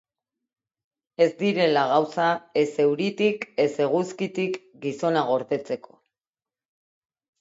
Ez 1.25 1.27
direla 1.41 1.83
gauza, 1.91 2.25
ez 2.63 2.73
euritik, 2.85 3.47
ez 3.67 3.69
eguzkitik, 3.85 4.59
gizona 4.87 5.27
gordetzeko. 5.33 6.01